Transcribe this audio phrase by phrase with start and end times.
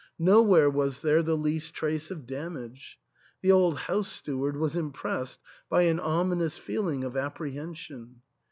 [0.17, 2.97] Nowhere was there the least trace of damage.
[3.43, 5.39] The old house steward was impressed
[5.69, 8.21] by an ominous feeling of apprehen sion.